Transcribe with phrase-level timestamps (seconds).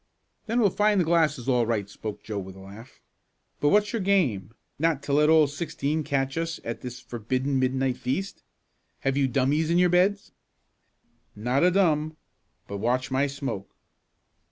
[0.47, 2.99] "Then we'll find the glasses all right," spoke Joe with a laugh.
[3.59, 7.97] "But what's your game, not to let old Sixteen catch us at this forbidden midnight
[7.97, 8.41] feast?
[9.01, 10.31] Have you dummies in your beds?"
[11.35, 12.17] "Not a dum.
[12.67, 13.75] But watch my smoke."